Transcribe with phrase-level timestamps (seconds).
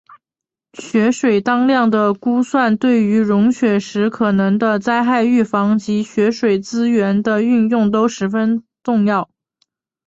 [0.73, 9.29] 雪水当量的估算对于融雪时可能的灾害预防以及雪水资源的运用都十分重要。